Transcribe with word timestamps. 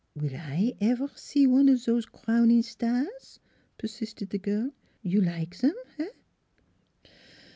"Will 0.19 0.35
I 0.35 0.73
evaire 0.81 1.15
see 1.15 1.45
one 1.45 1.69
of 1.69 1.77
zose 1.77 2.11
crown 2.11 2.49
in 2.49 2.63
stars?" 2.63 3.39
persisted 3.77 4.31
the 4.31 4.39
girl. 4.39 4.71
"You 5.03 5.21
like 5.21 5.53
zem 5.53 5.75
eh?" 5.99 7.09